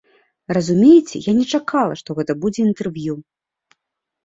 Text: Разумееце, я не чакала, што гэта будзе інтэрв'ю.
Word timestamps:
Разумееце, 0.57 1.21
я 1.25 1.35
не 1.41 1.45
чакала, 1.59 1.93
што 2.01 2.09
гэта 2.21 2.33
будзе 2.47 2.61
інтэрв'ю. 2.69 3.21